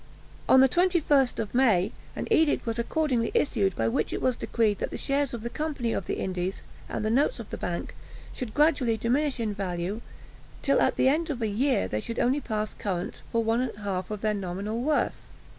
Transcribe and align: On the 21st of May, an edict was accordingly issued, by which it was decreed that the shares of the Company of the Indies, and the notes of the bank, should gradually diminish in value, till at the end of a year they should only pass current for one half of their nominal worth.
On 0.49 0.61
the 0.61 0.67
21st 0.67 1.37
of 1.37 1.53
May, 1.53 1.91
an 2.15 2.27
edict 2.31 2.65
was 2.65 2.79
accordingly 2.79 3.29
issued, 3.35 3.75
by 3.75 3.87
which 3.87 4.11
it 4.11 4.19
was 4.19 4.35
decreed 4.35 4.79
that 4.79 4.89
the 4.89 4.97
shares 4.97 5.31
of 5.31 5.43
the 5.43 5.49
Company 5.51 5.93
of 5.93 6.07
the 6.07 6.15
Indies, 6.17 6.63
and 6.89 7.05
the 7.05 7.11
notes 7.11 7.37
of 7.37 7.51
the 7.51 7.57
bank, 7.59 7.95
should 8.33 8.55
gradually 8.55 8.97
diminish 8.97 9.39
in 9.39 9.53
value, 9.53 10.01
till 10.63 10.81
at 10.81 10.95
the 10.95 11.07
end 11.07 11.29
of 11.29 11.39
a 11.43 11.47
year 11.47 11.87
they 11.87 12.01
should 12.01 12.17
only 12.17 12.41
pass 12.41 12.73
current 12.73 13.21
for 13.31 13.43
one 13.43 13.69
half 13.83 14.09
of 14.09 14.21
their 14.21 14.33
nominal 14.33 14.81
worth. 14.81 15.27